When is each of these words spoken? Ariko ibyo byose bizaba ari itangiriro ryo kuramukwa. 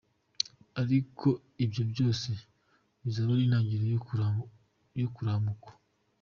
Ariko 0.81 1.27
ibyo 1.63 1.83
byose 1.91 2.29
bizaba 3.03 3.29
ari 3.33 3.43
itangiriro 3.45 3.95
ryo 4.93 5.07
kuramukwa. 5.15 5.71